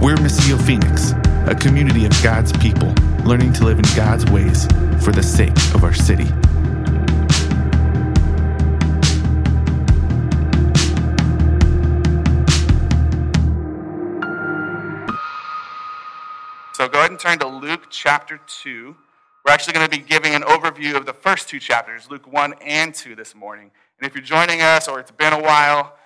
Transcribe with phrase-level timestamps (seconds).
[0.00, 1.12] We're Missio Phoenix,
[1.46, 2.88] a community of God's people
[3.22, 4.64] learning to live in God's ways
[5.04, 6.24] for the sake of our city.
[16.72, 18.96] So go ahead and turn to Luke chapter 2.
[19.44, 22.54] We're actually going to be giving an overview of the first two chapters, Luke 1
[22.64, 23.70] and 2, this morning.
[23.98, 25.98] And if you're joining us or it's been a while,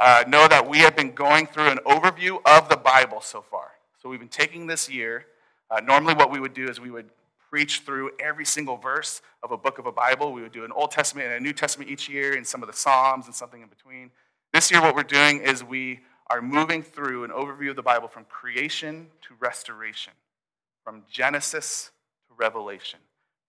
[0.00, 3.72] uh, know that we have been going through an overview of the Bible so far.
[4.00, 5.26] So we've been taking this year.
[5.70, 7.10] Uh, normally, what we would do is we would
[7.50, 10.32] preach through every single verse of a book of a Bible.
[10.32, 12.68] We would do an Old Testament and a New Testament each year, and some of
[12.68, 14.10] the Psalms and something in between.
[14.52, 18.08] This year, what we're doing is we are moving through an overview of the Bible
[18.08, 20.12] from creation to restoration,
[20.84, 21.90] from Genesis
[22.28, 23.00] to Revelation,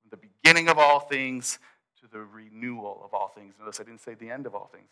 [0.02, 1.59] from the beginning of all things
[2.02, 3.53] to the renewal of all things.
[3.59, 4.89] Notice I didn't say the end of all things,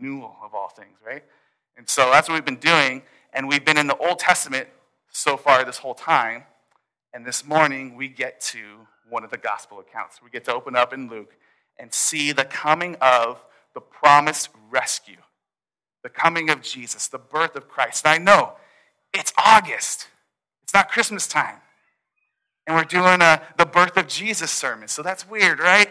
[0.00, 1.24] renewal of all things, right?
[1.76, 3.02] And so that's what we've been doing,
[3.32, 4.68] and we've been in the Old Testament
[5.10, 6.44] so far this whole time.
[7.12, 10.20] And this morning, we get to one of the gospel accounts.
[10.22, 11.36] We get to open up in Luke
[11.78, 15.16] and see the coming of the promised rescue
[16.02, 18.06] the coming of Jesus, the birth of Christ.
[18.06, 18.52] And I know
[19.12, 20.08] it's August,
[20.62, 21.56] it's not Christmas time.
[22.66, 24.88] And we're doing a, the birth of Jesus sermon.
[24.88, 25.90] So that's weird, right?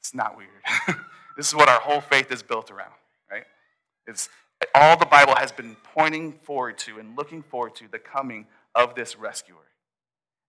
[0.00, 0.48] It's not weird.
[1.36, 2.92] this is what our whole faith is built around?
[4.06, 4.28] It's
[4.74, 8.94] all the Bible has been pointing forward to and looking forward to the coming of
[8.94, 9.56] this rescuer.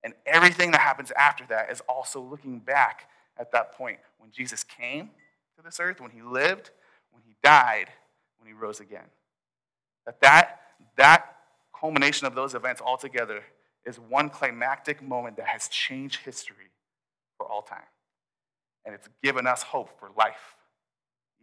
[0.04, 4.64] And everything that happens after that is also looking back at that point when Jesus
[4.64, 5.10] came
[5.58, 6.72] to this earth, when he lived,
[7.12, 7.88] when he died,
[8.40, 9.06] when he rose again.
[10.06, 10.62] That, that
[10.98, 11.36] that
[11.78, 13.44] culmination of those events altogether
[13.86, 16.72] is one climactic moment that has changed history
[17.38, 17.80] for all time.
[18.86, 20.56] And it's given us hope for life,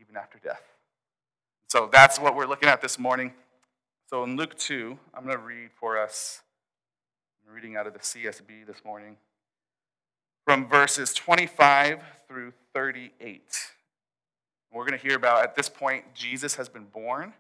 [0.01, 0.63] even after death.
[1.75, 3.33] So that's what we're looking at this morning.
[4.09, 6.41] So in Luke 2, I'm going to read for us,
[7.45, 9.17] I'm reading out of the CSB this morning,
[10.45, 13.43] from verses 25 through 38.
[14.73, 17.33] We're going to hear about, at this point, Jesus has been born.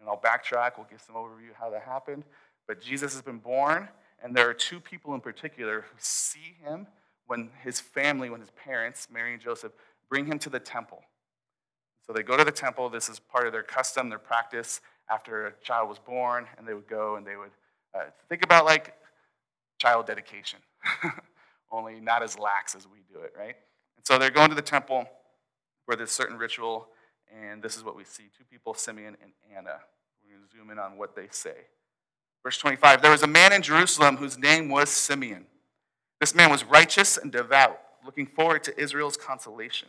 [0.00, 2.24] And I'll backtrack, we'll give some overview of how that happened.
[2.66, 3.90] But Jesus has been born,
[4.22, 6.86] and there are two people in particular who see him
[7.26, 9.72] when his family, when his parents, Mary and Joseph,
[10.08, 11.02] bring him to the temple.
[12.06, 12.88] So they go to the temple.
[12.90, 16.74] This is part of their custom, their practice after a child was born, and they
[16.74, 17.50] would go and they would
[17.94, 18.94] uh, think about like
[19.78, 20.58] child dedication,
[21.72, 23.56] only not as lax as we do it, right?
[23.96, 25.06] And so they're going to the temple
[25.86, 26.88] where there's certain ritual,
[27.34, 29.80] and this is what we see two people, Simeon and Anna.
[30.22, 31.54] We're going to zoom in on what they say.
[32.42, 35.46] Verse 25 There was a man in Jerusalem whose name was Simeon.
[36.20, 39.88] This man was righteous and devout, looking forward to Israel's consolation,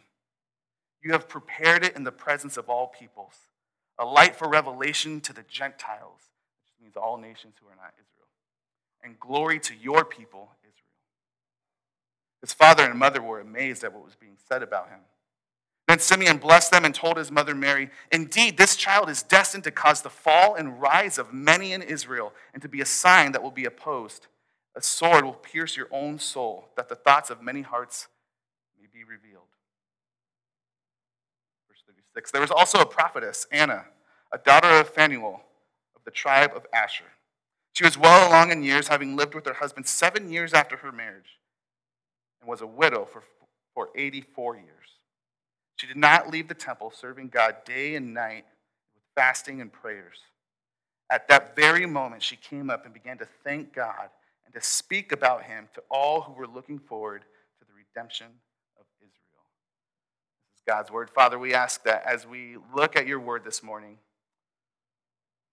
[1.03, 3.33] You have prepared it in the presence of all peoples,
[3.97, 6.19] a light for revelation to the Gentiles,
[6.63, 8.27] which means all nations who are not Israel,
[9.03, 10.75] and glory to your people, Israel.
[12.41, 14.99] his father and mother were amazed at what was being said about him.
[15.87, 19.71] Then Simeon blessed them and told his mother Mary, Indeed, this child is destined to
[19.71, 23.43] cause the fall and rise of many in Israel, and to be a sign that
[23.43, 24.27] will be opposed.
[24.75, 28.07] A sword will pierce your own soul, that the thoughts of many hearts
[28.79, 29.47] may be revealed.
[32.13, 33.85] Verse 36 There was also a prophetess, Anna,
[34.31, 35.41] a daughter of Phanuel
[35.95, 37.05] of the tribe of Asher.
[37.73, 40.91] She was well along in years, having lived with her husband seven years after her
[40.91, 41.39] marriage
[42.41, 43.23] and was a widow for,
[43.73, 44.67] for 84 years.
[45.77, 48.45] She did not leave the temple, serving God day and night
[48.93, 50.17] with fasting and prayers.
[51.09, 54.09] At that very moment, she came up and began to thank God
[54.45, 57.21] and to speak about him to all who were looking forward
[57.59, 58.27] to the redemption
[58.79, 59.43] of Israel.
[60.35, 61.09] This is God's word.
[61.09, 63.97] Father, we ask that as we look at your word this morning,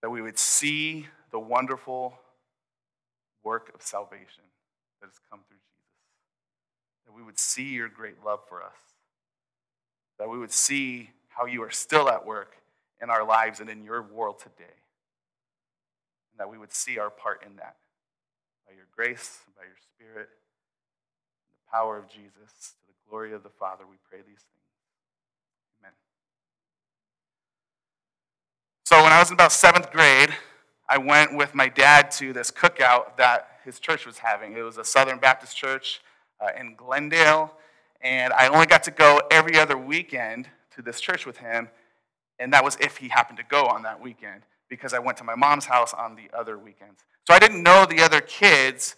[0.02, 2.18] that we would see the wonderful
[3.42, 4.44] work of salvation
[5.00, 8.76] that has come through Jesus, that we would see your great love for us,
[10.18, 12.56] that we would see how you are still at work
[13.00, 14.76] in our lives and in your world today,
[16.32, 17.76] and that we would see our part in that.
[18.66, 23.42] By your grace, by your Spirit, and the power of Jesus, to the glory of
[23.42, 24.68] the Father, we pray these things.
[25.80, 25.92] Amen.
[28.90, 30.30] So, when I was in about seventh grade,
[30.88, 34.56] I went with my dad to this cookout that his church was having.
[34.56, 36.00] It was a Southern Baptist church
[36.40, 37.52] uh, in Glendale,
[38.00, 41.68] and I only got to go every other weekend to this church with him,
[42.38, 45.24] and that was if he happened to go on that weekend because I went to
[45.24, 47.04] my mom's house on the other weekends.
[47.26, 48.96] So I didn't know the other kids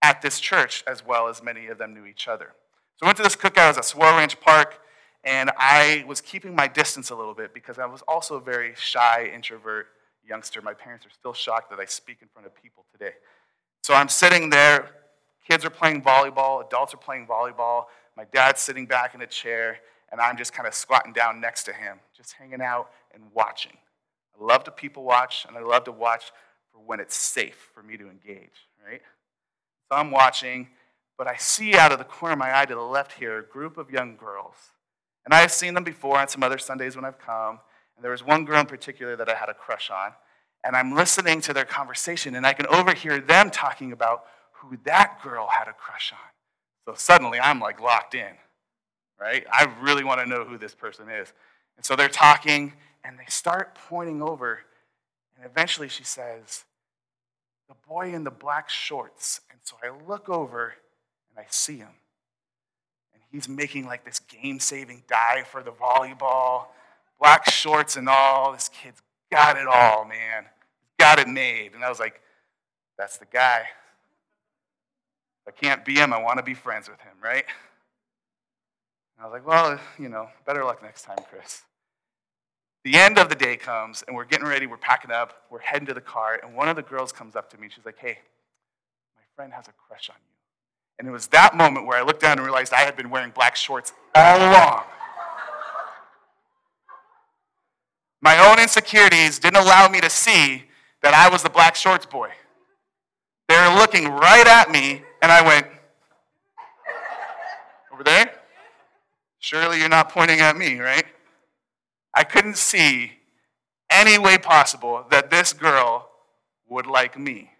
[0.00, 2.52] at this church as well as many of them knew each other.
[2.98, 3.64] So I went to this cookout.
[3.64, 4.78] It was at Saguaro Ranch Park,
[5.24, 8.74] and I was keeping my distance a little bit because I was also a very
[8.76, 9.86] shy introvert
[10.26, 10.60] youngster.
[10.60, 13.14] My parents are still shocked that I speak in front of people today.
[13.82, 14.90] So I'm sitting there.
[15.48, 16.64] Kids are playing volleyball.
[16.66, 17.84] Adults are playing volleyball.
[18.16, 19.78] My dad's sitting back in a chair,
[20.10, 23.76] and I'm just kind of squatting down next to him, just hanging out and watching.
[24.38, 26.32] I love to people watch, and I love to watch
[26.72, 29.02] for when it's safe for me to engage, right?
[29.88, 30.68] So I'm watching,
[31.18, 33.42] but I see out of the corner of my eye to the left here a
[33.42, 34.54] group of young girls.
[35.24, 37.60] And I've seen them before on some other Sundays when I've come.
[37.96, 40.12] And there was one girl in particular that I had a crush on.
[40.64, 45.20] And I'm listening to their conversation, and I can overhear them talking about who that
[45.22, 46.18] girl had a crush on.
[46.86, 48.32] So suddenly I'm like locked in,
[49.20, 49.46] right?
[49.52, 51.32] I really want to know who this person is.
[51.76, 52.72] And so they're talking,
[53.04, 54.60] and they start pointing over.
[55.36, 56.64] And eventually she says,
[57.68, 59.40] The boy in the black shorts.
[59.50, 60.74] And so I look over
[61.30, 61.90] and I see him.
[63.34, 66.66] He's making like this game saving dive for the volleyball,
[67.18, 68.52] black shorts and all.
[68.52, 70.44] This kid's got it all, man.
[71.00, 71.72] Got it made.
[71.74, 72.20] And I was like,
[72.96, 73.64] That's the guy.
[75.48, 77.44] I can't be him, I want to be friends with him, right?
[79.16, 81.62] And I was like, Well, you know, better luck next time, Chris.
[82.84, 85.86] The end of the day comes, and we're getting ready, we're packing up, we're heading
[85.86, 87.66] to the car, and one of the girls comes up to me.
[87.68, 88.18] She's like, Hey,
[89.16, 90.33] my friend has a crush on you.
[90.98, 93.30] And it was that moment where I looked down and realized I had been wearing
[93.30, 94.84] black shorts all along.
[98.22, 100.64] My own insecurities didn't allow me to see
[101.02, 102.30] that I was the black shorts boy.
[103.48, 105.66] They were looking right at me, and I went,
[107.92, 108.32] Over there?
[109.38, 111.04] Surely you're not pointing at me, right?
[112.14, 113.12] I couldn't see
[113.90, 116.08] any way possible that this girl
[116.68, 117.50] would like me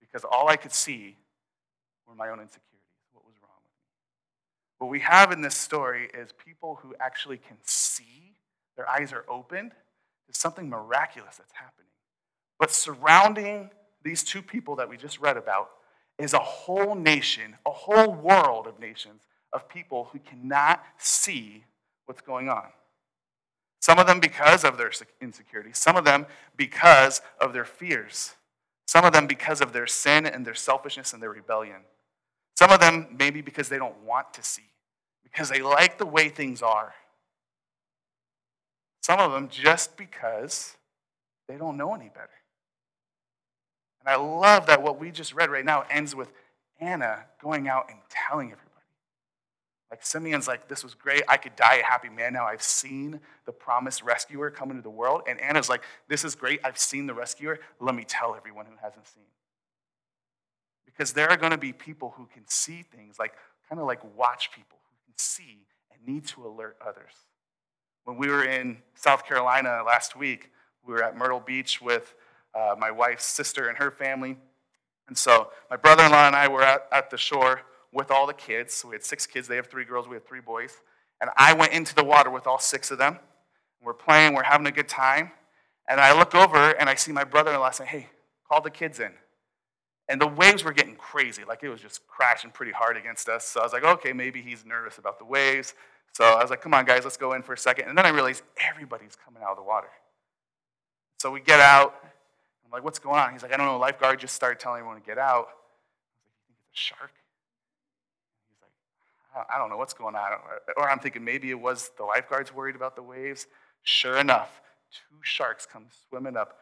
[0.00, 1.16] because all I could see
[2.08, 3.84] were my own insecurities, what was wrong with me.
[4.78, 8.36] What we have in this story is people who actually can see,
[8.76, 9.72] their eyes are opened
[10.26, 11.86] to something miraculous that's happening.
[12.58, 13.70] But surrounding
[14.02, 15.70] these two people that we just read about
[16.18, 19.22] is a whole nation, a whole world of nations
[19.52, 21.64] of people who cannot see
[22.06, 22.64] what's going on.
[23.80, 24.90] Some of them because of their
[25.20, 26.26] insecurities, some of them
[26.56, 28.34] because of their fears,
[28.86, 31.82] some of them because of their sin and their selfishness and their rebellion.
[32.58, 34.68] Some of them maybe because they don't want to see,
[35.22, 36.92] because they like the way things are.
[39.00, 40.76] Some of them just because
[41.46, 42.30] they don't know any better.
[44.00, 46.32] And I love that what we just read right now ends with
[46.80, 48.66] Anna going out and telling everybody.
[49.92, 51.22] Like Simeon's like, this was great.
[51.28, 52.46] I could die a happy man now.
[52.46, 55.22] I've seen the promised rescuer come into the world.
[55.28, 56.58] And Anna's like, this is great.
[56.64, 57.60] I've seen the rescuer.
[57.78, 59.22] Let me tell everyone who hasn't seen.
[60.88, 63.34] Because there are going to be people who can see things, like
[63.68, 67.12] kind of like watch people who can see and need to alert others.
[68.04, 70.50] When we were in South Carolina last week,
[70.86, 72.14] we were at Myrtle Beach with
[72.54, 74.38] uh, my wife's sister and her family.
[75.08, 78.26] And so my brother in law and I were at, at the shore with all
[78.26, 78.74] the kids.
[78.74, 79.46] So we had six kids.
[79.46, 80.08] They have three girls.
[80.08, 80.72] We had three boys.
[81.20, 83.18] And I went into the water with all six of them.
[83.82, 84.34] We're playing.
[84.34, 85.32] We're having a good time.
[85.88, 88.08] And I look over and I see my brother in law say, Hey,
[88.48, 89.12] call the kids in.
[90.08, 91.44] And the waves were getting crazy.
[91.46, 93.44] Like it was just crashing pretty hard against us.
[93.44, 95.74] So I was like, Okay, maybe he's nervous about the waves.
[96.12, 97.88] So I was like, Come on, guys, let's go in for a second.
[97.88, 99.88] And then I realized everybody's coming out of the water.
[101.18, 101.94] So we get out.
[102.64, 103.32] I'm like, What's going on?
[103.32, 103.78] He's like, I don't know.
[103.78, 105.34] Lifeguard just started telling everyone to get out.
[105.34, 107.12] I was like, You think it's a shark?
[108.48, 110.32] He's like, I don't know what's going on.
[110.76, 113.46] Or I'm thinking maybe it was the lifeguards worried about the waves.
[113.82, 114.60] Sure enough,
[114.90, 116.58] two sharks come swimming up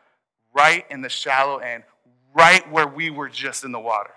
[0.57, 1.85] right in the shallow end,
[2.37, 4.13] right where we were just in the water.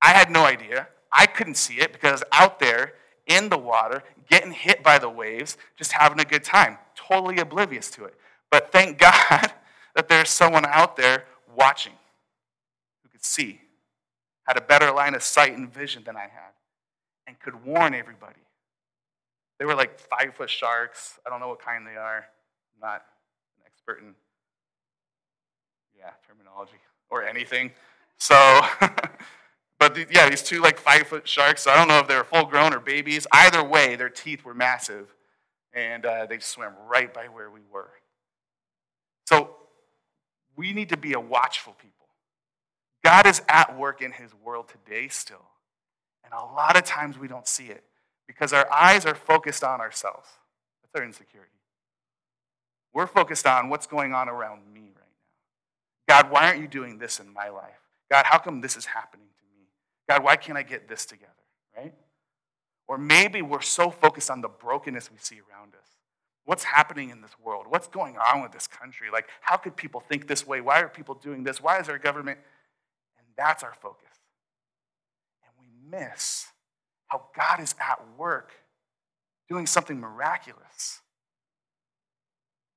[0.00, 0.88] I had no idea.
[1.12, 2.94] I couldn't see it because out there
[3.26, 7.90] in the water, getting hit by the waves, just having a good time, totally oblivious
[7.92, 8.14] to it.
[8.50, 9.52] But thank God
[9.94, 11.24] that there's someone out there
[11.56, 11.92] watching
[13.02, 13.60] who could see,
[14.46, 16.52] had a better line of sight and vision than I had
[17.26, 18.40] and could warn everybody.
[19.58, 21.18] They were like five foot sharks.
[21.26, 22.24] I don't know what kind they are.
[22.74, 23.02] I'm not
[23.58, 24.14] an expert in,
[25.98, 26.78] yeah, terminology
[27.10, 27.72] or anything.
[28.18, 28.34] So,
[29.78, 31.62] but the, yeah, these two like five foot sharks.
[31.62, 33.26] So I don't know if they were full grown or babies.
[33.32, 35.14] Either way, their teeth were massive,
[35.72, 37.90] and uh, they swam right by where we were.
[39.26, 39.56] So
[40.56, 42.06] we need to be a watchful people.
[43.04, 45.44] God is at work in his world today still.
[46.24, 47.84] And a lot of times we don't see it
[48.26, 50.28] because our eyes are focused on ourselves.
[50.82, 51.52] That's our insecurity.
[52.92, 54.88] We're focused on what's going on around me.
[56.08, 57.80] God, why aren't you doing this in my life?
[58.10, 59.66] God, how come this is happening to me?
[60.08, 61.32] God, why can't I get this together?
[61.76, 61.92] Right?
[62.88, 65.86] Or maybe we're so focused on the brokenness we see around us.
[66.46, 67.66] What's happening in this world?
[67.68, 69.08] What's going on with this country?
[69.12, 70.62] Like, how could people think this way?
[70.62, 71.60] Why are people doing this?
[71.60, 72.38] Why is our government?
[73.18, 74.08] And that's our focus.
[75.42, 76.46] And we miss
[77.08, 78.52] how God is at work
[79.46, 81.02] doing something miraculous.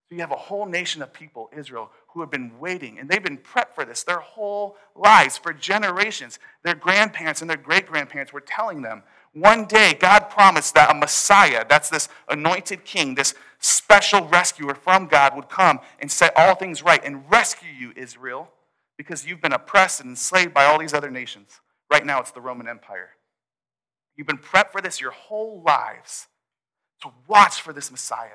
[0.09, 3.24] So you have a whole nation of people, Israel, who have been waiting, and they've
[3.24, 6.39] been prepped for this their whole lives, for generations.
[6.63, 9.03] Their grandparents and their great grandparents were telling them
[9.34, 15.08] one day God promised that a Messiah, that's this anointed king, this special rescuer from
[15.08, 18.51] God, would come and set all things right and rescue you, Israel,
[18.98, 21.62] because you've been oppressed and enslaved by all these other nations.
[21.89, 23.12] Right now, it's the Roman Empire.
[24.18, 26.27] You've been prepped for this your whole lives
[27.01, 28.30] to watch for this Messiah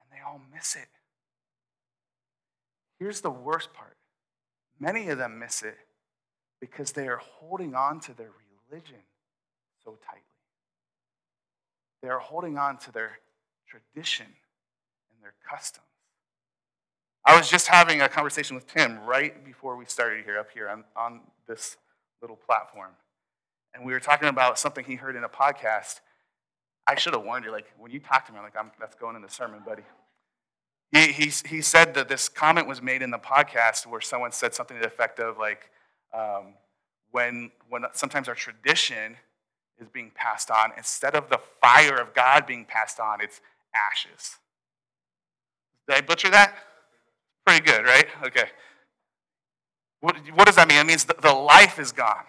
[0.00, 0.88] And they all miss it.
[3.00, 3.96] Here's the worst part
[4.78, 5.76] many of them miss it
[6.60, 8.30] because they are holding on to their
[8.70, 9.00] religion
[9.84, 10.22] so tightly.
[12.02, 13.18] They are holding on to their
[13.66, 15.86] tradition and their customs.
[17.24, 20.68] I was just having a conversation with Tim right before we started here, up here
[20.68, 21.76] on, on this
[22.22, 22.92] little platform.
[23.74, 26.00] And we were talking about something he heard in a podcast.
[26.86, 28.96] I should have warned you, like, when you talk to me, I'm like, I'm, that's
[28.96, 29.82] going in the sermon, buddy.
[30.92, 34.54] He, he, he said that this comment was made in the podcast where someone said
[34.54, 35.70] something to the effect of, like,
[36.12, 36.54] um,
[37.12, 39.16] when, when sometimes our tradition
[39.80, 43.40] is being passed on, instead of the fire of God being passed on, it's
[43.74, 44.36] ashes.
[45.88, 46.54] Did I butcher that?
[47.46, 48.06] Pretty good, right?
[48.24, 48.48] Okay.
[50.00, 50.78] What, what does that mean?
[50.78, 52.24] It means the, the life is gone.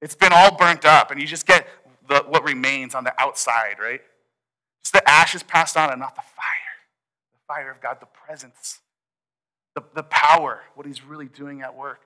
[0.00, 1.66] It's been all burnt up, and you just get
[2.08, 4.00] the, what remains on the outside, right?
[4.82, 6.41] Just the ashes passed on and not the fire
[7.46, 8.80] fire of God, the presence,
[9.74, 12.00] the, the power, what he's really doing at work.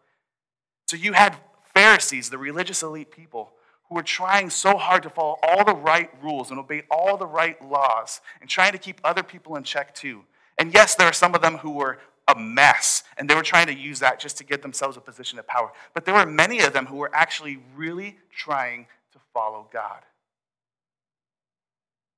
[0.89, 1.37] So you had
[1.75, 3.53] Pharisees, the religious elite people,
[3.89, 7.27] who were trying so hard to follow all the right rules and obey all the
[7.27, 10.25] right laws and trying to keep other people in check too.
[10.59, 13.67] And yes, there are some of them who were a mess and they were trying
[13.67, 15.71] to use that just to get themselves a position of power.
[15.95, 20.01] But there were many of them who were actually really trying to follow God.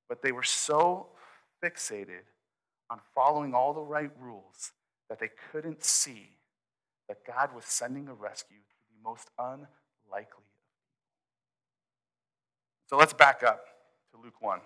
[0.09, 1.09] But they were so
[1.63, 2.23] fixated
[2.91, 4.73] on following all the right rules
[5.09, 6.31] that they couldn't see
[7.09, 10.45] that God was sending a rescue to the most unlikely.
[12.89, 13.65] So let's back up
[14.13, 14.61] to Luke 1.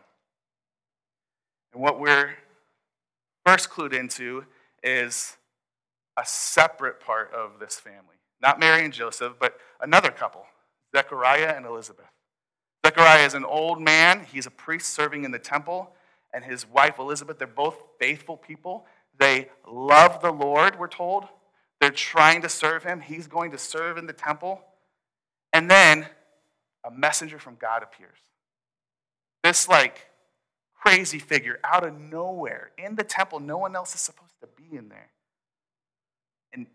[1.73, 2.35] And what we're
[3.45, 4.45] first clued into
[4.83, 5.37] is
[6.17, 8.17] a separate part of this family.
[8.41, 10.45] Not Mary and Joseph, but another couple,
[10.95, 12.11] Zechariah and Elizabeth.
[12.85, 15.95] Zechariah is an old man, he's a priest serving in the temple
[16.33, 18.87] and his wife Elizabeth, they're both faithful people.
[19.19, 21.25] They love the Lord, we're told.
[21.81, 23.01] They're trying to serve him.
[23.01, 24.63] He's going to serve in the temple.
[25.53, 26.07] And then
[26.85, 28.19] a messenger from God appears.
[29.43, 30.07] This, like,
[30.81, 33.41] crazy figure out of nowhere in the temple.
[33.41, 35.11] No one else is supposed to be in there.
[36.53, 36.67] An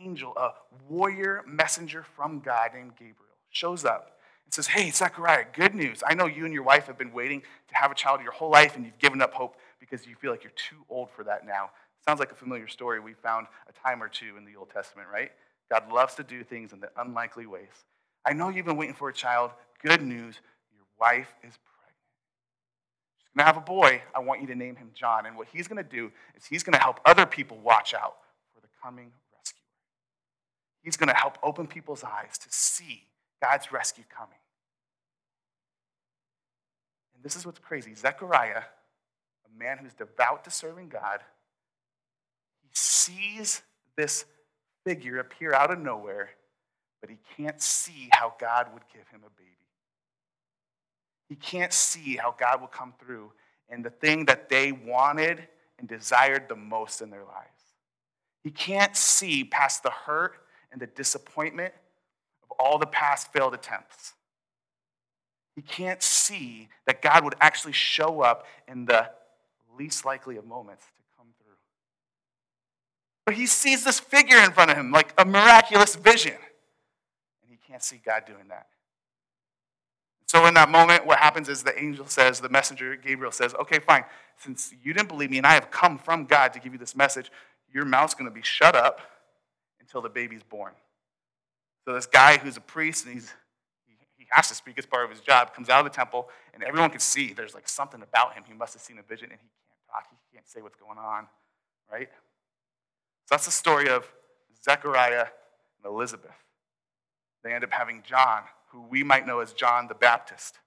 [0.00, 0.52] angel, a
[0.88, 6.02] warrior messenger from God named Gabriel, shows up and says, Hey, Zechariah, good news.
[6.06, 8.50] I know you and your wife have been waiting to have a child your whole
[8.50, 11.46] life, and you've given up hope because you feel like you're too old for that
[11.46, 11.70] now.
[12.04, 15.08] Sounds like a familiar story we found a time or two in the Old Testament,
[15.12, 15.30] right?
[15.70, 17.84] God loves to do things in the unlikely ways.
[18.26, 19.52] I know you've been waiting for a child.
[19.82, 20.38] Good news,
[20.74, 21.96] your wife is pregnant.
[23.18, 24.02] She's going to have a boy.
[24.14, 25.26] I want you to name him John.
[25.26, 28.16] And what he's going to do is he's going to help other people watch out
[28.54, 29.60] for the coming rescuer.
[30.82, 33.04] He's going to help open people's eyes to see
[33.44, 34.38] God's rescue coming.
[37.14, 41.20] And this is what's crazy Zechariah, a man who's devout to serving God,
[42.62, 43.62] he sees
[43.96, 44.24] this
[44.84, 46.30] figure appear out of nowhere,
[47.00, 49.50] but he can't see how God would give him a baby.
[51.28, 53.32] He can't see how God will come through
[53.68, 55.48] in the thing that they wanted
[55.78, 57.48] and desired the most in their lives.
[58.42, 60.36] He can't see past the hurt
[60.72, 61.74] and the disappointment
[62.58, 64.14] all the past failed attempts.
[65.54, 69.10] He can't see that God would actually show up in the
[69.78, 71.54] least likely of moments to come through.
[73.24, 76.34] But he sees this figure in front of him, like a miraculous vision.
[77.42, 78.66] And he can't see God doing that.
[80.26, 83.78] So, in that moment, what happens is the angel says, the messenger Gabriel says, Okay,
[83.78, 84.04] fine.
[84.38, 86.96] Since you didn't believe me and I have come from God to give you this
[86.96, 87.30] message,
[87.72, 89.00] your mouth's going to be shut up
[89.80, 90.72] until the baby's born.
[91.84, 93.32] So this guy who's a priest and he's
[94.24, 96.62] he has to speak as part of his job, comes out of the temple, and
[96.62, 98.44] everyone can see there's like something about him.
[98.46, 100.06] He must have seen a vision and he can't talk.
[100.10, 101.26] He can't say what's going on,
[101.92, 102.08] right?
[103.26, 104.10] So that's the story of
[104.64, 105.26] Zechariah
[105.76, 106.30] and Elizabeth.
[107.42, 110.58] They end up having John, who we might know as John the Baptist.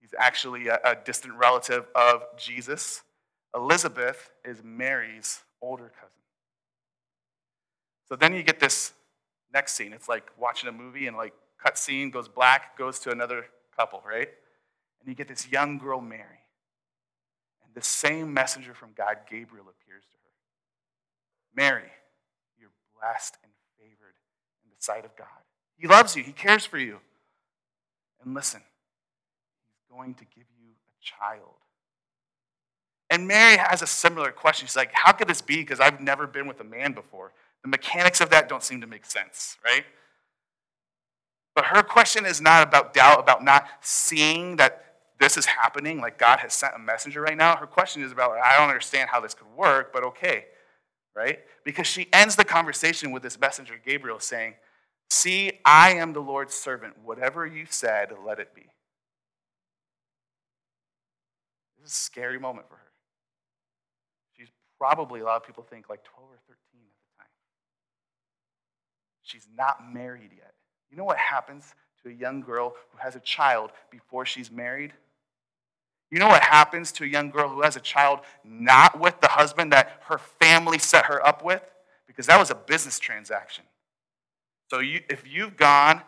[0.00, 3.02] He's actually a, a distant relative of Jesus.
[3.54, 6.08] Elizabeth is Mary's older cousin.
[8.08, 8.94] So then you get this
[9.52, 9.92] next scene.
[9.92, 14.02] It's like watching a movie and like cut scene goes black, goes to another couple,
[14.06, 14.28] right?
[15.00, 16.40] And you get this young girl, Mary.
[17.64, 20.30] And the same messenger from God, Gabriel, appears to her.
[21.54, 21.90] Mary,
[22.58, 24.14] you're blessed and favored
[24.64, 25.26] in the sight of God.
[25.76, 26.98] He loves you, He cares for you.
[28.22, 28.60] And listen,
[29.68, 31.54] He's going to give you a child.
[33.08, 34.66] And Mary has a similar question.
[34.66, 35.56] She's like, How could this be?
[35.56, 37.32] Because I've never been with a man before.
[37.62, 39.84] The mechanics of that don't seem to make sense, right?
[41.54, 44.84] But her question is not about doubt, about not seeing that
[45.18, 47.56] this is happening, like God has sent a messenger right now.
[47.56, 50.46] Her question is about, I don't understand how this could work, but okay,
[51.14, 51.40] right?
[51.64, 54.54] Because she ends the conversation with this messenger, Gabriel, saying,
[55.10, 56.94] See, I am the Lord's servant.
[57.02, 58.62] Whatever you said, let it be.
[61.80, 62.92] This is a scary moment for her.
[64.36, 66.99] She's probably, a lot of people think, like 12 or 13 at the time.
[69.30, 70.54] She's not married yet.
[70.90, 74.92] You know what happens to a young girl who has a child before she's married?
[76.10, 79.28] You know what happens to a young girl who has a child not with the
[79.28, 81.62] husband that her family set her up with?
[82.08, 83.62] Because that was a business transaction.
[84.68, 86.02] So you, if you've gone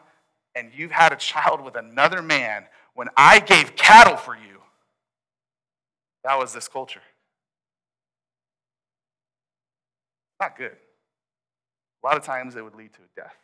[0.56, 2.64] and you've had a child with another man,
[2.94, 4.62] when I gave cattle for you,
[6.24, 7.02] that was this culture.
[10.40, 10.76] Not good.
[12.02, 13.36] A lot of times it would lead to death.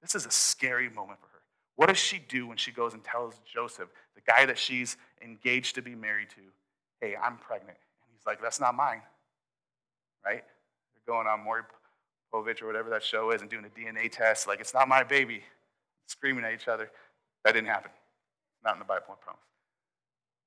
[0.00, 1.42] This is a scary moment for her.
[1.74, 5.74] What does she do when she goes and tells Joseph, the guy that she's engaged
[5.74, 6.40] to be married to,
[7.00, 7.76] hey, I'm pregnant?
[8.02, 9.02] And he's like, that's not mine.
[10.24, 10.44] Right?
[10.94, 11.62] They're going on Maury
[12.32, 14.46] Povich or whatever that show is and doing a DNA test.
[14.46, 15.42] Like, it's not my baby.
[16.06, 16.90] Screaming at each other.
[17.44, 17.90] That didn't happen.
[18.64, 19.42] Not in the Bible, I promise.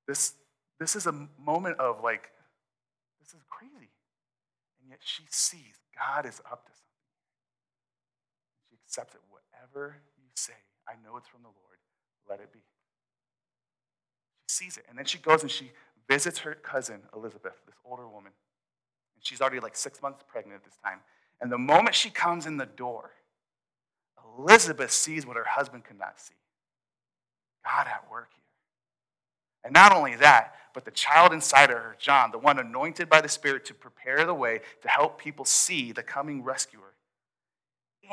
[0.08, 0.34] This,
[0.78, 2.30] this is a moment of like,
[3.20, 3.90] this is crazy.
[4.80, 7.06] And yet she sees God is up to something.
[8.70, 10.54] She accepts it whatever you say,
[10.88, 11.78] I know it's from the Lord,
[12.28, 12.60] let it be.
[14.48, 14.84] She sees it.
[14.88, 15.72] And then she goes and she
[16.08, 18.32] visits her cousin, Elizabeth, this older woman.
[19.14, 21.00] And she's already like six months pregnant at this time.
[21.40, 23.12] And the moment she comes in the door,
[24.38, 26.34] Elizabeth sees what her husband could not see
[27.64, 28.30] God at work.
[29.64, 33.20] And not only that, but the child inside of her, John, the one anointed by
[33.20, 36.94] the Spirit to prepare the way to help people see the coming rescuer,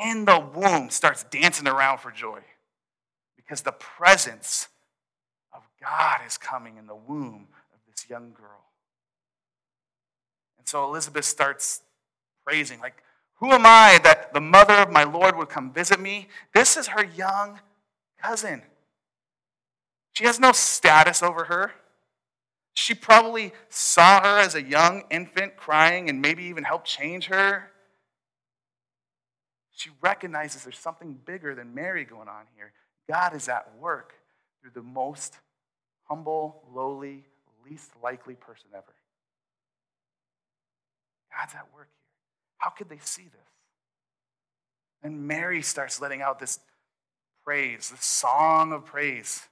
[0.04, 2.40] in the womb starts dancing around for joy
[3.36, 4.68] because the presence
[5.52, 8.66] of God is coming in the womb of this young girl.
[10.58, 11.82] And so Elizabeth starts
[12.44, 13.02] praising, like,
[13.36, 16.28] Who am I that the mother of my Lord would come visit me?
[16.54, 17.60] This is her young
[18.20, 18.62] cousin.
[20.18, 21.70] She has no status over her.
[22.74, 27.70] She probably saw her as a young infant crying and maybe even helped change her.
[29.70, 32.72] She recognizes there's something bigger than Mary going on here.
[33.08, 34.12] God is at work
[34.60, 35.36] through the most
[36.08, 37.22] humble, lowly,
[37.64, 38.96] least likely person ever.
[41.32, 42.56] God's at work here.
[42.56, 43.52] How could they see this?
[45.00, 46.58] And Mary starts letting out this
[47.44, 49.46] praise, this song of praise.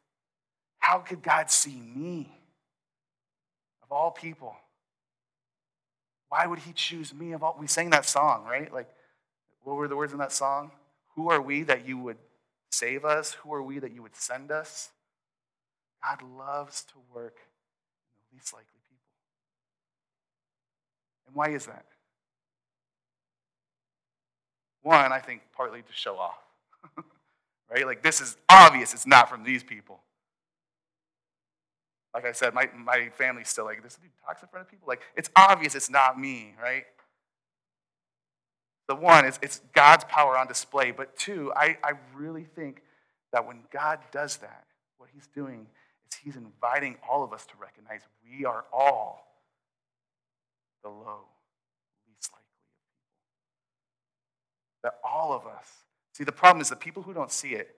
[0.86, 2.28] How could God see me?
[3.82, 4.54] Of all people.
[6.28, 7.56] Why would he choose me of all?
[7.58, 8.72] We sang that song, right?
[8.72, 8.88] Like,
[9.64, 10.70] what were the words in that song?
[11.16, 12.18] Who are we that you would
[12.70, 13.32] save us?
[13.32, 14.90] Who are we that you would send us?
[16.04, 19.08] God loves to work in the least likely people.
[21.26, 21.84] And why is that?
[24.82, 26.38] One, I think partly to show off.
[27.72, 27.84] right?
[27.84, 29.98] Like, this is obvious it's not from these people.
[32.16, 34.88] Like I said, my, my family's still like, this dude talks in front of people.
[34.88, 36.86] Like, it's obvious it's not me, right?
[38.88, 40.92] The one is it's God's power on display.
[40.92, 42.80] But two, I, I really think
[43.34, 44.64] that when God does that,
[44.96, 45.66] what he's doing
[46.10, 49.26] is he's inviting all of us to recognize we are all
[50.82, 51.20] the low,
[52.08, 52.94] least likely of people.
[54.84, 55.68] That all of us,
[56.14, 57.74] see, the problem is the people who don't see it,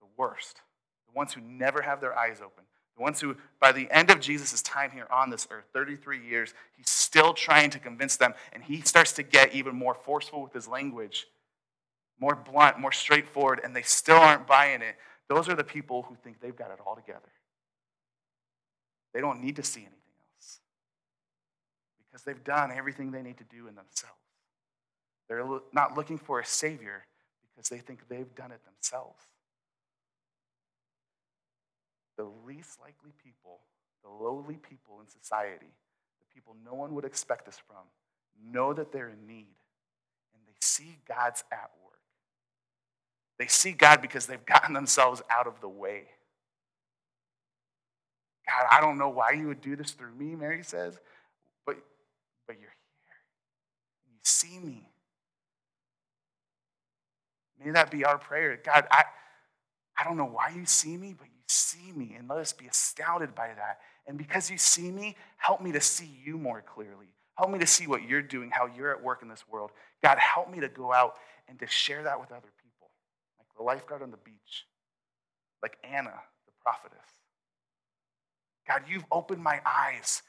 [0.00, 0.60] the worst,
[1.08, 2.62] the ones who never have their eyes open,
[2.96, 6.54] The ones who, by the end of Jesus' time here on this earth, 33 years,
[6.76, 10.52] he's still trying to convince them, and he starts to get even more forceful with
[10.52, 11.26] his language,
[12.18, 14.96] more blunt, more straightforward, and they still aren't buying it.
[15.28, 17.30] Those are the people who think they've got it all together.
[19.14, 19.96] They don't need to see anything
[20.36, 20.60] else
[22.06, 24.16] because they've done everything they need to do in themselves.
[25.28, 27.06] They're not looking for a Savior
[27.54, 29.22] because they think they've done it themselves.
[32.20, 33.60] The least likely people,
[34.04, 37.84] the lowly people in society, the people no one would expect this from,
[38.52, 39.56] know that they're in need
[40.34, 41.98] and they see God's at work.
[43.38, 46.08] They see God because they've gotten themselves out of the way.
[48.46, 51.00] God, I don't know why you would do this through me, Mary says,
[51.64, 51.76] but,
[52.46, 53.16] but you're here.
[54.10, 54.86] You see me.
[57.64, 58.60] May that be our prayer.
[58.62, 59.04] God, I,
[59.98, 62.66] I don't know why you see me, but you see me, and let us be
[62.66, 63.80] astounded by that.
[64.06, 67.08] And because you see me, help me to see you more clearly.
[67.36, 69.70] Help me to see what you're doing, how you're at work in this world.
[70.02, 71.14] God, help me to go out
[71.48, 72.90] and to share that with other people,
[73.38, 74.66] like the lifeguard on the beach,
[75.62, 76.14] like Anna,
[76.46, 76.98] the prophetess.
[78.68, 80.22] God, you've opened my eyes,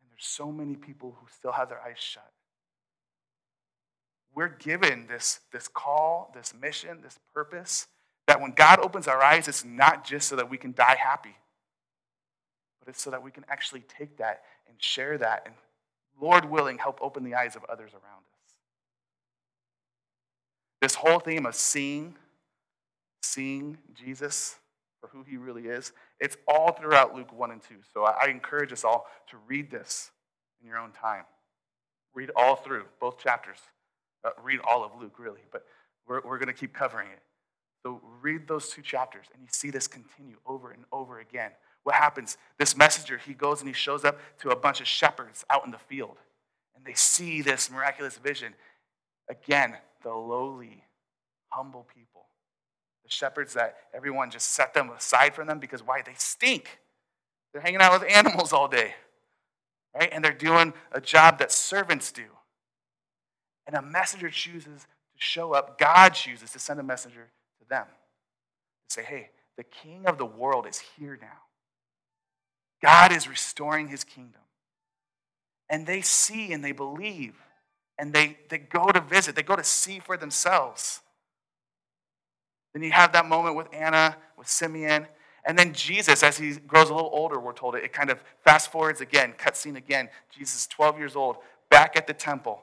[0.00, 2.30] and there's so many people who still have their eyes shut.
[4.34, 7.86] We're given this, this call, this mission, this purpose,
[8.32, 11.36] that when God opens our eyes, it's not just so that we can die happy,
[12.80, 15.54] but it's so that we can actually take that and share that and,
[16.18, 18.54] Lord willing, help open the eyes of others around us.
[20.80, 22.14] This whole theme of seeing,
[23.22, 24.56] seeing Jesus
[25.02, 27.74] for who he really is, it's all throughout Luke 1 and 2.
[27.92, 30.10] So I encourage us all to read this
[30.62, 31.24] in your own time.
[32.14, 33.58] Read all through, both chapters.
[34.24, 35.66] Uh, read all of Luke, really, but
[36.06, 37.20] we're, we're going to keep covering it.
[37.82, 41.50] So read those two chapters, and you see this continue over and over again.
[41.82, 42.36] What happens?
[42.58, 45.72] This messenger, he goes and he shows up to a bunch of shepherds out in
[45.72, 46.16] the field,
[46.76, 48.54] and they see this miraculous vision.
[49.28, 50.84] Again, the lowly,
[51.48, 52.26] humble people.
[53.04, 56.02] The shepherds that everyone just set them aside from them because why?
[56.02, 56.78] They stink.
[57.52, 58.94] They're hanging out with animals all day,
[59.94, 60.08] right?
[60.12, 62.24] And they're doing a job that servants do.
[63.66, 67.28] And a messenger chooses to show up, God chooses to send a messenger
[67.62, 71.38] to them to say, hey, the king of the world is here now.
[72.82, 74.40] God is restoring his kingdom.
[75.70, 77.34] And they see and they believe
[77.98, 81.00] and they, they go to visit, they go to see for themselves.
[82.74, 85.06] Then you have that moment with Anna, with Simeon,
[85.44, 88.22] and then Jesus, as he grows a little older, we're told it, it kind of
[88.44, 90.08] fast forwards again, cutscene again.
[90.30, 91.36] Jesus 12 years old,
[91.68, 92.62] back at the temple.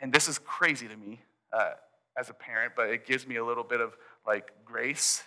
[0.00, 1.72] And this is crazy to me uh,
[2.18, 5.22] as a parent, but it gives me a little bit of like grace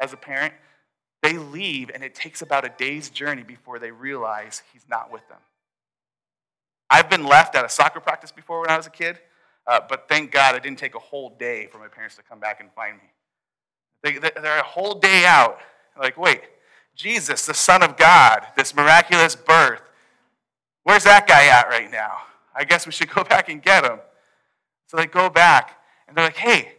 [0.00, 0.54] as a parent.
[1.22, 5.26] They leave, and it takes about a day's journey before they realize he's not with
[5.28, 5.38] them.
[6.90, 9.18] I've been left at a soccer practice before when I was a kid,
[9.66, 12.40] uh, but thank God it didn't take a whole day for my parents to come
[12.40, 13.10] back and find me.
[14.02, 15.60] They, they're a whole day out,
[15.98, 16.42] like, wait,
[16.94, 19.80] Jesus, the Son of God, this miraculous birth,
[20.82, 22.18] where's that guy at right now?
[22.54, 23.98] I guess we should go back and get him.
[24.86, 26.73] So they go back and they're like, hey,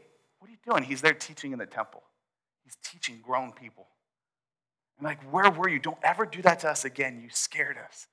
[0.67, 0.83] doing?
[0.83, 2.03] He's there teaching in the temple.
[2.63, 3.87] He's teaching grown people.
[4.97, 5.79] And like, where were you?
[5.79, 7.19] Don't ever do that to us again.
[7.21, 8.07] You scared us.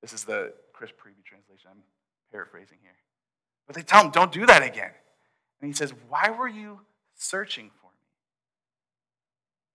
[0.00, 1.70] This is the Chris Preview translation.
[1.70, 1.82] I'm
[2.30, 2.92] paraphrasing here.
[3.66, 4.90] But they tell him, don't do that again.
[5.60, 6.80] And he says, why were you
[7.14, 7.92] searching for me?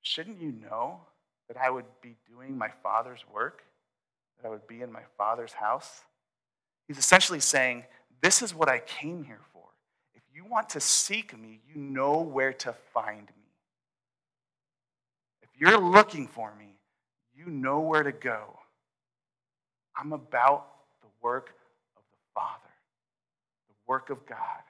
[0.02, 1.02] Shouldn't you know
[1.48, 3.64] that I would be doing my father's work?
[4.38, 6.02] That I would be in my father's house?
[6.88, 7.84] He's essentially saying,
[8.22, 9.42] This is what I came here
[10.38, 13.52] you want to seek me, you know where to find me.
[15.42, 16.78] If you're looking for me,
[17.36, 18.60] you know where to go.
[19.98, 20.68] I'm about
[21.02, 21.56] the work
[21.96, 22.70] of the Father,
[23.68, 24.62] the work of God,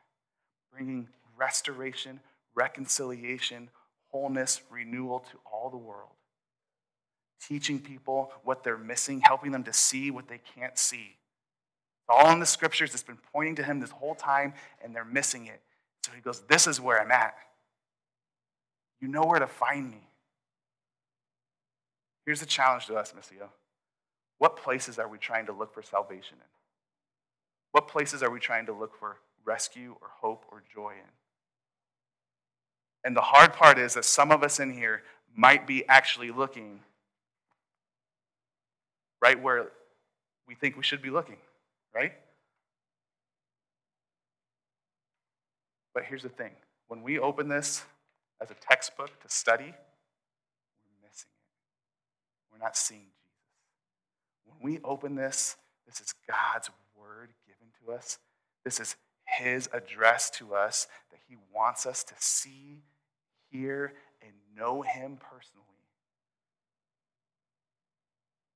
[0.71, 2.21] bringing restoration,
[2.55, 3.69] reconciliation,
[4.07, 6.11] wholeness, renewal to all the world.
[7.45, 11.16] Teaching people what they're missing, helping them to see what they can't see
[12.09, 12.93] all in the scriptures.
[12.93, 15.61] It's been pointing to him this whole time, and they're missing it.
[16.05, 17.35] So he goes, This is where I'm at.
[19.01, 20.01] You know where to find me.
[22.25, 23.49] Here's the challenge to us, Missio.
[24.37, 26.47] What places are we trying to look for salvation in?
[27.71, 31.11] What places are we trying to look for rescue or hope or joy in?
[33.03, 35.03] And the hard part is that some of us in here
[35.35, 36.81] might be actually looking
[39.21, 39.69] right where
[40.47, 41.37] we think we should be looking
[41.97, 42.13] right?
[45.95, 46.51] But here's the thing
[46.87, 47.83] when we open this
[48.39, 52.53] as a textbook to study, we're missing it.
[52.53, 54.45] we're not seeing Jesus.
[54.45, 55.57] When we open this,
[55.87, 58.19] this is God's word given to us.
[58.63, 62.83] This is his address to us that he wants us to see,
[63.49, 65.65] hear, and know him personally.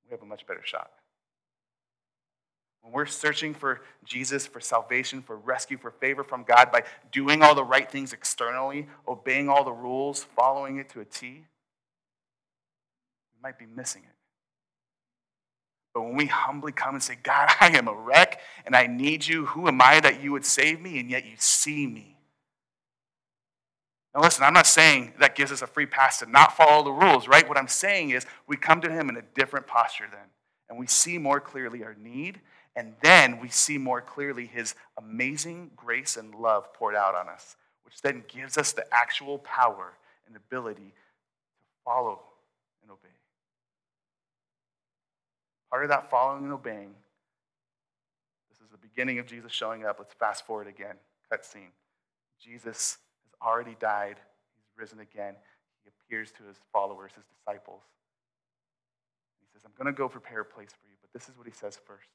[0.05, 0.91] We have a much better shot.
[2.81, 7.43] When we're searching for Jesus, for salvation, for rescue, for favor from God by doing
[7.43, 11.43] all the right things externally, obeying all the rules, following it to a T, we
[13.41, 14.15] might be missing it.
[15.93, 19.27] But when we humbly come and say, God, I am a wreck and I need
[19.27, 20.99] you, who am I that you would save me?
[20.99, 22.17] And yet you see me.
[24.13, 26.91] Now, listen, I'm not saying that gives us a free pass to not follow the
[26.91, 27.47] rules, right?
[27.47, 30.25] What I'm saying is we come to Him in a different posture then,
[30.69, 32.41] and we see more clearly our need
[32.75, 37.57] and then we see more clearly his amazing grace and love poured out on us,
[37.83, 39.93] which then gives us the actual power
[40.27, 42.21] and ability to follow
[42.81, 43.09] and obey.
[45.69, 46.93] Part of that following and obeying,
[48.49, 49.97] this is the beginning of Jesus showing up.
[49.99, 50.95] Let's fast forward again.
[51.29, 51.71] Cut scene.
[52.39, 54.15] Jesus has already died,
[54.55, 55.35] he's risen again.
[55.83, 57.81] He appears to his followers, his disciples.
[59.41, 61.47] He says, I'm going to go prepare a place for you, but this is what
[61.47, 62.07] he says first.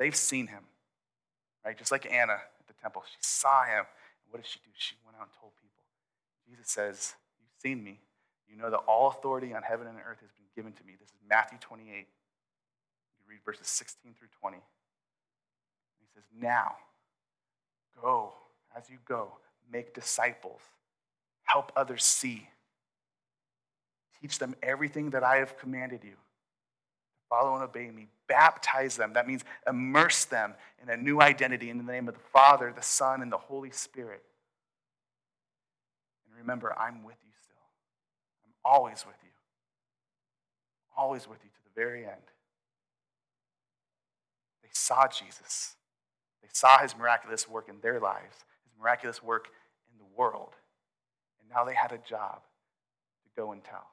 [0.00, 0.64] They've seen him,
[1.62, 1.76] right?
[1.76, 3.04] Just like Anna at the temple.
[3.06, 3.84] She saw him.
[4.24, 4.70] And what did she do?
[4.74, 5.84] She went out and told people.
[6.48, 8.00] Jesus says, You've seen me.
[8.48, 10.94] You know that all authority on heaven and earth has been given to me.
[10.98, 11.86] This is Matthew 28.
[11.92, 12.04] You
[13.28, 14.56] read verses 16 through 20.
[14.56, 16.76] He says, Now,
[18.02, 18.32] go,
[18.74, 19.36] as you go,
[19.70, 20.62] make disciples,
[21.42, 22.48] help others see,
[24.18, 26.14] teach them everything that I have commanded you
[27.30, 28.08] follow and obey me.
[28.28, 29.14] Baptize them.
[29.14, 32.82] That means immerse them in a new identity in the name of the Father, the
[32.82, 34.22] Son, and the Holy Spirit.
[36.26, 37.56] And remember, I'm with you still.
[38.44, 39.30] I'm always with you.
[40.96, 42.14] Always with you to the very end.
[44.62, 45.76] They saw Jesus.
[46.42, 49.48] They saw his miraculous work in their lives, his miraculous work
[49.92, 50.54] in the world.
[51.40, 52.42] And now they had a job
[53.24, 53.86] to go and tell.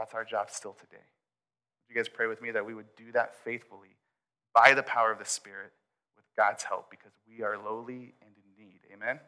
[0.00, 0.96] That's our job still today.
[0.96, 3.96] Would you guys pray with me that we would do that faithfully
[4.54, 5.72] by the power of the Spirit
[6.16, 8.80] with God's help because we are lowly and in need?
[8.94, 9.20] Amen?